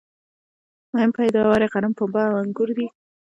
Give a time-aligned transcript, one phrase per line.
[0.91, 2.87] مهم پیداوار یې غنم، پنبه او انګور دي